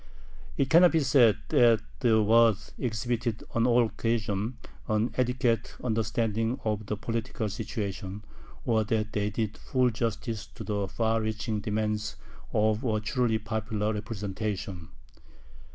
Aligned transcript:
It 0.57 0.71
cannot 0.71 0.93
be 0.93 1.01
said 1.01 1.37
that 1.49 1.81
the 1.99 2.23
Waads 2.23 2.71
exhibited 2.79 3.43
on 3.53 3.67
all 3.67 3.85
occasions 3.85 4.55
an 4.87 5.13
adequate 5.15 5.75
understanding 5.83 6.59
of 6.65 6.87
the 6.87 6.97
political 6.97 7.47
situation, 7.49 8.23
or 8.65 8.83
that 8.85 9.13
they 9.13 9.29
did 9.29 9.57
full 9.59 9.91
justice 9.91 10.47
to 10.55 10.63
the 10.63 10.87
far 10.87 11.21
reaching 11.21 11.59
demands 11.59 12.15
of 12.51 12.83
a 12.83 12.99
truly 12.99 13.37
popular 13.37 13.93
representation. 13.93 14.89